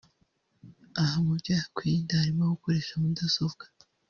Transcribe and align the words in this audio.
Aha 1.01 1.17
mu 1.25 1.33
byo 1.39 1.51
yakwirinda 1.59 2.19
harimo 2.21 2.43
gukoresha 2.53 2.93
mudasobwa 3.01 3.63